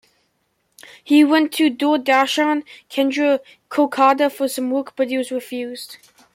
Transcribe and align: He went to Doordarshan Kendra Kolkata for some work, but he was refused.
He 1.03 1.23
went 1.23 1.51
to 1.51 1.69
Doordarshan 1.69 2.63
Kendra 2.89 3.37
Kolkata 3.69 4.31
for 4.31 4.47
some 4.47 4.71
work, 4.71 4.95
but 4.95 5.09
he 5.09 5.17
was 5.19 5.29
refused. 5.29 5.97